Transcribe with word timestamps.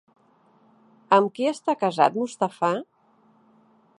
Amb 1.17 1.29
qui 1.35 1.51
està 1.51 1.77
casat 1.83 2.19
Mustafà? 2.23 2.73